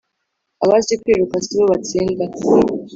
[0.63, 2.23] abazi kwiruka si bo batsinda